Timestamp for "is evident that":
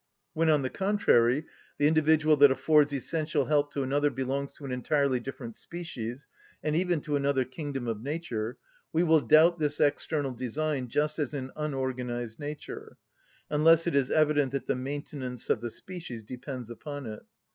13.93-14.65